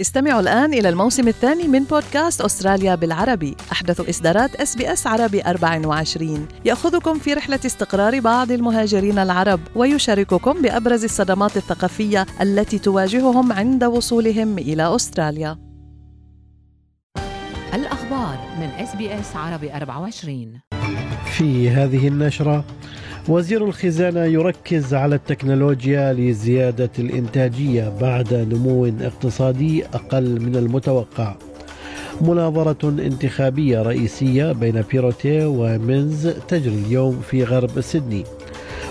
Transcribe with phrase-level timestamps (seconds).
[0.00, 3.56] استمعوا الآن إلى الموسم الثاني من بودكاست أستراليا بالعربي.
[3.72, 10.62] أحدث إصدارات إس بي إس عربي 24 يأخذكم في رحلة استقرار بعض المهاجرين العرب ويشارككم
[10.62, 15.58] بأبرز الصدمات الثقافية التي تواجههم عند وصولهم إلى أستراليا.
[17.74, 20.60] الأخبار من إس بي إس عربي 24
[21.24, 22.64] في هذه النشرة
[23.30, 31.34] وزير الخزانة يركز على التكنولوجيا لزيادة الإنتاجية بعد نمو اقتصادي أقل من المتوقع.
[32.20, 38.24] مناظرة انتخابية رئيسية بين بيروتي ومينز تجري اليوم في غرب سيدني.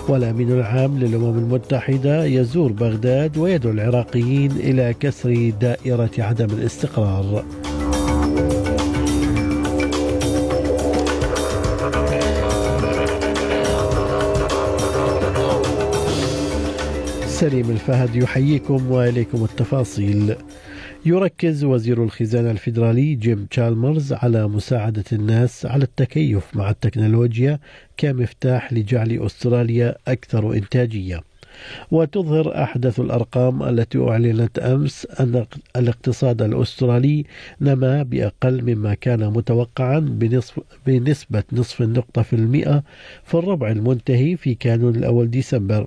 [0.08, 7.44] والأمين العام للأمم المتحدة يزور بغداد ويدعو العراقيين إلى كسر دائرة عدم الاستقرار.
[17.40, 20.34] سليم الفهد يحييكم وإليكم التفاصيل.
[21.06, 27.58] يركز وزير الخزانة الفيدرالي جيم تشالمرز على مساعدة الناس على التكيف مع التكنولوجيا
[27.96, 31.22] كمفتاح لجعل أستراليا أكثر إنتاجية.
[31.90, 35.46] وتظهر أحدث الأرقام التي أعلنت أمس أن
[35.76, 37.24] الاقتصاد الأسترالي
[37.60, 42.82] نما بأقل مما كان متوقعا بنصف بنسبة نصف النقطة في المئة
[43.24, 45.86] في الربع المنتهي في كانون الأول ديسمبر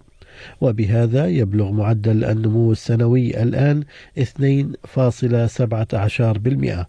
[0.62, 3.84] وبهذا يبلغ معدل النمو السنوي الآن
[4.20, 6.86] 2.17%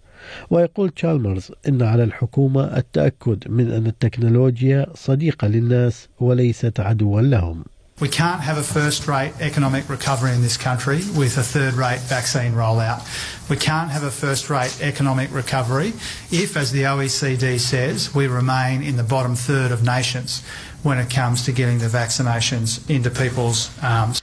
[0.50, 7.64] ويقول تشالمرز إن على الحكومة التأكد من أن التكنولوجيا صديقة للناس وليست عدوا لهم
[8.00, 12.00] We can't have a first rate economic recovery in this country with a third rate
[12.00, 13.02] vaccine rollout.
[13.48, 15.92] We can't have a first rate economic recovery
[16.32, 20.42] if, as the OECD says, we remain in the bottom third of nations
[20.84, 24.22] when it comes to getting the vaccinations into people's arms.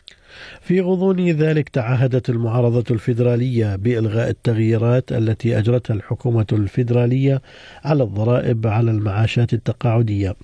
[0.64, 7.42] في غضون ذلك تعهدت المعارضة الفيدرالية بإلغاء التغييرات التي أجرتها الحكومة الفيدرالية
[7.84, 10.36] على الضرائب على المعاشات التقاعدية.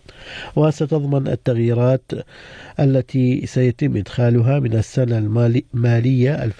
[0.55, 2.11] وستضمن التغييرات
[2.79, 6.53] التي سيتم إدخالها من السنة المالية 2025-2026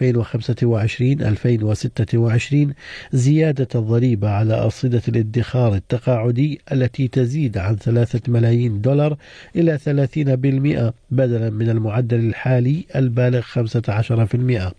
[3.14, 9.18] زيادة الضريبة على أرصدة الادخار التقاعدي التي تزيد عن 3 ملايين دولار
[9.56, 14.74] إلى 30% بدلا من المعدل الحالي البالغ 15%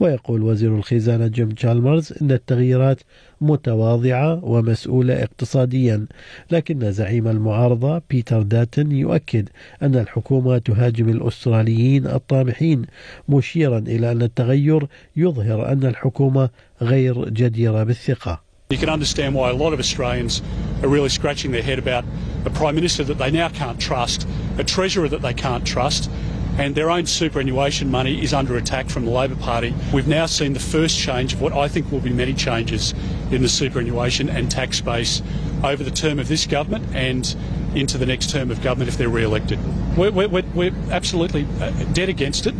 [0.00, 3.00] ويقول وزير الخزانة جيم تشالمرز أن التغييرات
[3.40, 6.06] متواضعة ومسؤولة اقتصاديا
[6.50, 9.48] لكن زعيم المعارضة بيتر داتن يؤكد
[9.82, 12.82] أن الحكومة تهاجم الأستراليين الطامحين
[13.28, 14.86] مشيرا إلى أن التغير
[15.16, 16.50] يظهر أن الحكومة
[16.82, 18.40] غير جديرة بالثقة.
[18.70, 20.40] You can understand why a lot of Australians
[20.82, 22.04] are really scratching their head about
[22.46, 24.26] a Prime Minister that they now can't trust,
[24.56, 26.10] a Treasurer that they can't trust,
[26.58, 29.74] and their own superannuation money is under attack from the Labor Party.
[29.92, 32.94] We've now seen the first change of what I think will be many changes
[33.30, 35.22] in the superannuation and tax base
[35.64, 37.34] over the term of this government and
[37.74, 39.58] into the next term of government if they're re-elected.
[39.96, 42.54] We're, we're, we're absolutely uh, dead against it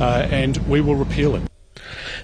[0.00, 1.42] uh, and we will repeal it.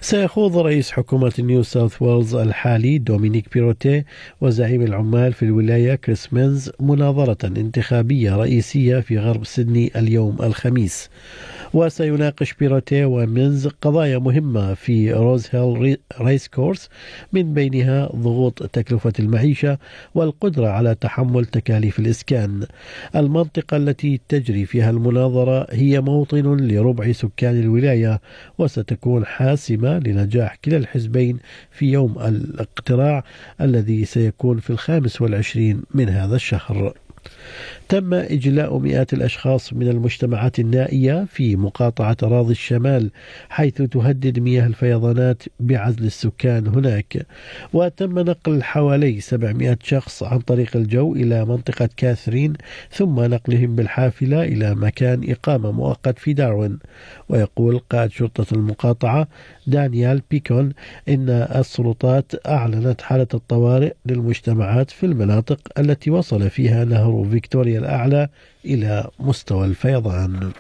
[0.03, 4.05] سيخوض رئيس حكومة نيو ساوث ويلز الحالي دومينيك بيروتي
[4.41, 11.11] وزعيم العمال في الولاية كريس مينز مناظرة انتخابية رئيسية في غرب سيدني اليوم الخميس.
[11.75, 16.89] وسيناقش بيروتي ومينز قضايا مهمة في روز هيل ريس كورس
[17.33, 19.79] من بينها ضغوط تكلفة المعيشة
[20.15, 22.67] والقدرة على تحمل تكاليف الإسكان.
[23.17, 28.21] المنطقة التي تجري فيها المناظرة هي موطن لربع سكان الولاية
[28.59, 31.39] وستكون حاسمة لنجاح كلا الحزبين
[31.71, 33.25] في يوم الاقتراع
[33.61, 36.95] الذي سيكون في الخامس والعشرين من هذا الشهر.
[37.89, 43.11] تم إجلاء مئات الأشخاص من المجتمعات النائية في مقاطعة أراضي الشمال
[43.49, 47.27] حيث تهدد مياه الفيضانات بعزل السكان هناك.
[47.73, 52.53] وتم نقل حوالي 700 شخص عن طريق الجو إلى منطقة كاثرين
[52.91, 56.79] ثم نقلهم بالحافلة إلى مكان إقامة مؤقت في داروين.
[57.29, 59.29] ويقول قائد شرطة المقاطعة
[59.67, 60.73] دانيال بيكون
[61.09, 68.29] إن السلطات أعلنت حالة الطوارئ للمجتمعات في المناطق التي وصل فيها نهر فيكتوريا الأعلى
[68.65, 70.53] إلى مستوى الفيضان.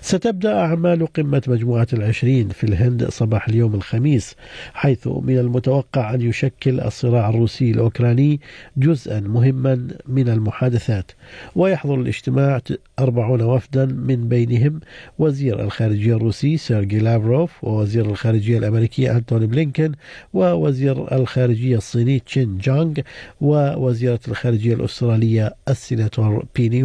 [0.00, 4.36] ستبدأ أعمال قمة مجموعة العشرين في الهند صباح اليوم الخميس
[4.74, 8.40] حيث من المتوقع أن يشكل الصراع الروسي الأوكراني
[8.76, 11.12] جزءا مهما من المحادثات.
[11.56, 12.60] ويحضر الاجتماع
[12.98, 14.80] أربعون وفدا من بينهم
[15.18, 19.92] وزير الخارجية الروسي سيرجي لافروف ووزير الخارجية الأمريكي أنتوني بلينكن
[20.32, 22.92] ووزير الخارجية الصيني تشين جانغ
[23.40, 26.84] ووزيرة الخارجية الأسترالية السيناتور بيني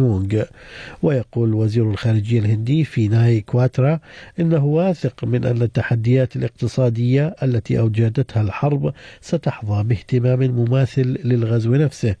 [1.02, 4.00] ويقول وزير الخارجية الهندي فيناي كواترا
[4.40, 12.16] إنه واثق من أن التحديات الاقتصادية التي أوجدتها الحرب ستحظى باهتمام مماثل للغزو نفسه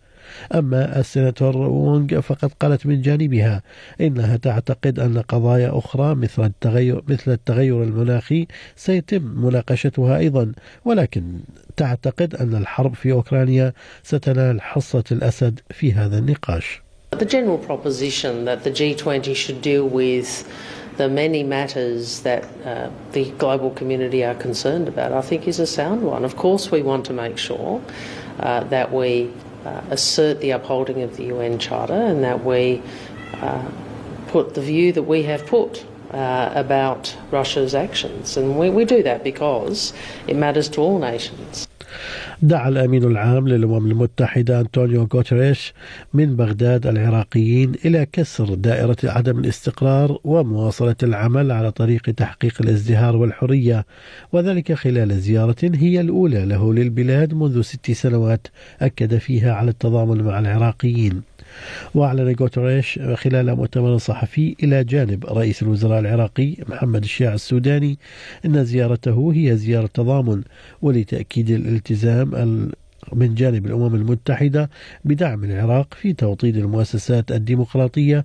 [0.54, 3.62] أما السيناتور وونغ فقد قالت من جانبها
[4.00, 8.46] إنها تعتقد أن قضايا أخرى مثل التغير مثل التغير المناخي
[8.76, 10.52] سيتم مناقشتها أيضا
[10.84, 11.40] ولكن
[11.76, 13.72] تعتقد أن الحرب في أوكرانيا
[14.02, 16.87] ستنال حصة الأسد في هذا النقاش.
[17.18, 20.48] The general proposition that the G20 should deal with
[20.98, 25.66] the many matters that uh, the global community are concerned about, I think is a
[25.66, 26.24] sound one.
[26.24, 27.82] Of course, we want to make sure
[28.40, 29.32] uh, that we
[29.64, 32.82] uh, assert the upholding of the UN Charter and that we
[33.34, 33.68] uh,
[34.28, 38.36] put the view that we have put uh, about Russia's actions.
[38.36, 39.92] And we, we do that because
[40.26, 41.67] it matters to all nations.
[42.42, 45.74] دعا الأمين العام للأمم المتحدة أنطونيو غوتريش
[46.14, 53.86] من بغداد العراقيين إلى كسر دائرة عدم الاستقرار ومواصلة العمل على طريق تحقيق الازدهار والحرية
[54.32, 58.46] وذلك خلال زيارة هي الأولى له للبلاد منذ ست سنوات
[58.80, 61.22] أكد فيها على التضامن مع العراقيين.
[61.94, 67.98] وأعلن غوتريش خلال مؤتمر صحفي إلى جانب رئيس الوزراء العراقي محمد الشيع السوداني
[68.46, 70.42] أن زيارته هي زيارة تضامن
[70.82, 72.27] ولتأكيد الالتزام
[73.12, 74.70] من جانب الأمم المتحدة
[75.04, 78.24] بدعم العراق في توطيد المؤسسات الديمقراطية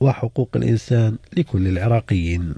[0.00, 2.54] وحقوق الإنسان لكل العراقيين.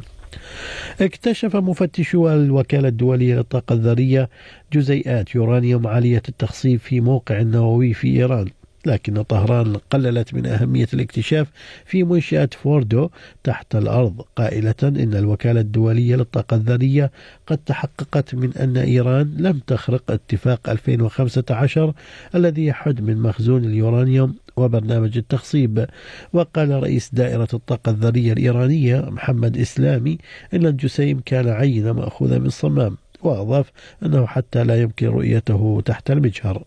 [1.01, 4.29] اكتشف مفتشو الوكالة الدولية للطاقة الذرية
[4.73, 8.47] جزيئات يورانيوم عالية التخصيب في موقع نووي في إيران
[8.87, 11.49] لكن طهران قللت من أهمية الاكتشاف
[11.85, 13.11] في منشأة فوردو
[13.45, 17.11] تحت الأرض قائلة إن الوكالة الدولية للطاقة الذرية
[17.47, 21.95] قد تحققت من أن إيران لم تخرق اتفاق 2015
[22.35, 25.87] الذي يحد من مخزون اليورانيوم وبرنامج التخصيب.
[26.33, 30.19] وقال رئيس دائرة الطاقة الذرية الإيرانية محمد إسلامي
[30.55, 33.73] إن الجسيم كان عينة مأخوذة من صمام وأضاف
[34.03, 36.65] أنه حتى لا يمكن رؤيته تحت المجهر.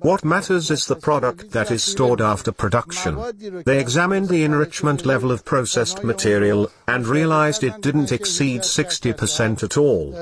[0.00, 3.18] What matters is the product that is stored after production.
[3.64, 9.76] They examined the enrichment level of processed material and realized it didn't exceed 60% at
[9.76, 10.12] all.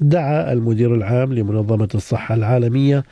[0.00, 3.04] دعا المدير العام لمنظمة الصحة العالمية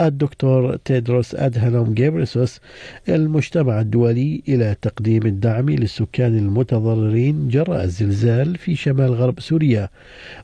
[0.00, 2.60] الدكتور تيدروس أدهانوم جيبرسوس
[3.08, 9.88] المجتمع الدولي إلى تقديم الدعم للسكان المتضررين جراء الزلزال في شمال غرب سوريا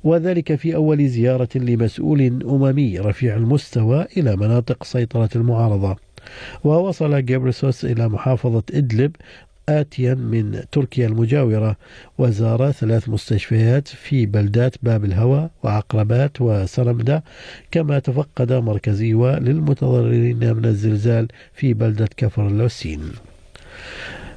[0.04, 5.96] وذلك في أول زيارة لمسؤول أممي رفيع المستوى إلى مناطق سيطرة المعارضة.
[6.64, 9.16] ووصل جيبرسوس إلى محافظة إدلب
[9.68, 11.76] آتيا من تركيا المجاورة
[12.18, 17.24] وزار ثلاث مستشفيات في بلدات باب الهوى وعقربات وسرمدة
[17.70, 23.00] كما تفقد مركز إيواء للمتضررين من الزلزال في بلدة كفر اللوسين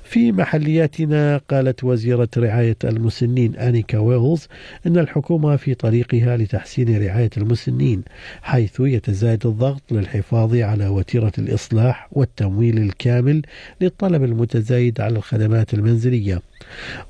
[0.05, 4.47] في محلياتنا قالت وزيرة رعاية المسنين أنيكا ويلز
[4.87, 8.03] أن الحكومة في طريقها لتحسين رعاية المسنين
[8.41, 13.41] حيث يتزايد الضغط للحفاظ على وتيرة الإصلاح والتمويل الكامل
[13.81, 16.41] للطلب المتزايد على الخدمات المنزلية.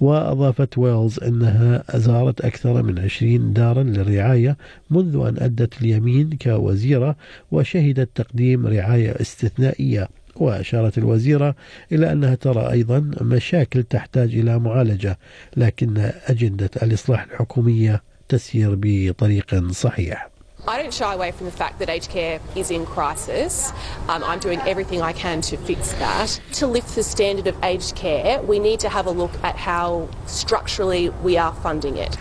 [0.02, 4.58] وأضافت ويلز أنها زارت أكثر من عشرين دارا للرعاية
[4.90, 7.16] منذ أن أدت اليمين كوزيرة
[7.52, 10.08] وشهدت تقديم رعاية استثنائية.
[10.42, 11.56] وأشارت الوزيرة
[11.92, 15.18] إلى أنها ترى أيضا مشاكل تحتاج إلى معالجة
[15.58, 20.30] لكن أجندة الإصلاح الحكومية تسير بطريق صحيح
[20.68, 23.72] I don't shy away from the fact that aged care is in crisis.
[24.10, 26.42] Um, I'm doing everything I can to fix that.
[26.54, 30.10] To lift the standard of aged care, we need to have a look at how
[30.26, 32.18] structurally we are funding it.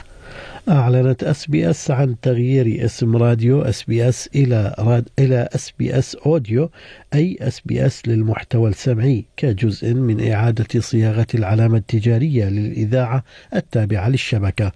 [0.68, 5.72] أعلنت أس بي إس عن تغيير اسم راديو أس بي إس إلى راد إلى أس
[5.78, 6.70] بي إس أوديو
[7.14, 14.72] أي أس بي إس للمحتوى السمعي كجزء من إعادة صياغة العلامة التجارية للإذاعة التابعة للشبكة.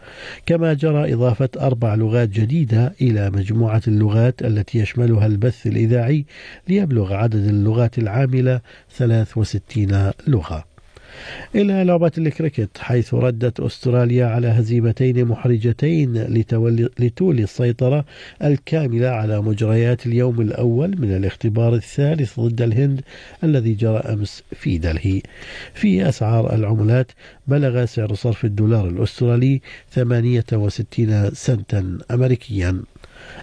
[0.47, 6.25] كما جرى إضافة أربع لغات جديدة إلى مجموعة اللغات التي يشملها البث الإذاعي
[6.69, 8.61] ليبلغ عدد اللغات العاملة
[8.97, 10.65] 63 لغة.
[11.55, 16.15] إلى لعبة الكريكت حيث ردت أستراليا على هزيمتين محرجتين
[16.99, 18.05] لتولي السيطرة
[18.45, 23.01] الكاملة على مجريات اليوم الأول من الاختبار الثالث ضد الهند
[23.45, 25.23] الذي جرى أمس في دلهي.
[25.75, 27.13] في أسعار العملات
[27.47, 29.61] بلغ سعر صرف الدولار الأسترالي
[29.93, 32.83] 68 سنتا أمريكيا.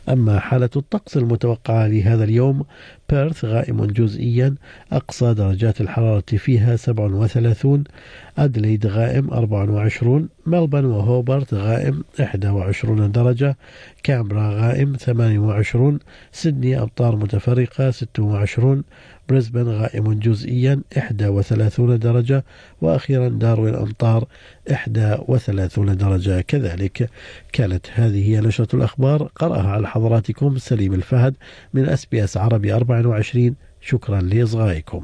[0.09, 2.65] أما حالة الطقس المتوقعة لهذا اليوم
[3.09, 4.55] بيرث غائم جزئيا
[4.91, 7.83] أقصى درجات الحرارة فيها 37
[8.37, 13.57] أدليد غائم 24 ملبن وهوبرت غائم 21 درجة
[14.03, 15.99] كامبرا غائم 28
[16.31, 18.83] سيدني أمطار متفرقة 26
[19.29, 20.81] بريسبن غائم جزئيا
[21.29, 22.43] 31 درجة
[22.81, 24.27] وأخيرا داروين أمطار
[25.27, 26.41] 31 درجة.
[26.41, 27.09] كذلك
[27.53, 29.23] كانت هذه هي نشرة الأخبار.
[29.23, 31.35] قرأها على حضراتكم سليم الفهد
[31.73, 35.03] من أس بي أس عربي 24 شكرا لإصغائكم.